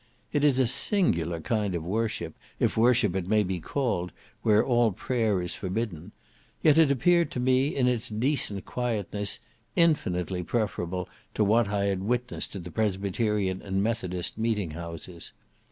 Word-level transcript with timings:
It 0.33 0.43
is 0.43 0.59
a 0.59 0.65
singular 0.65 1.39
kind 1.39 1.75
of 1.75 1.83
worship, 1.85 2.33
if 2.59 2.75
worship 2.75 3.15
it 3.15 3.27
may 3.27 3.43
be 3.43 3.59
called, 3.59 4.11
where 4.41 4.65
all 4.65 4.93
prayer 4.93 5.43
is 5.43 5.55
forbidden; 5.55 6.11
yet 6.63 6.79
it 6.79 6.89
appeared 6.89 7.29
to 7.29 7.39
me, 7.39 7.75
in 7.75 7.85
its 7.87 8.09
decent 8.09 8.65
quietness, 8.65 9.39
infinitely 9.75 10.41
preferable 10.41 11.07
to 11.35 11.43
what 11.43 11.67
I 11.67 11.83
had 11.83 12.01
witnessed 12.01 12.55
at 12.55 12.63
the 12.63 12.71
Presbyterian 12.71 13.61
and 13.61 13.83
Methodist 13.83 14.39
Meeting 14.39 14.71
houses. 14.71 15.33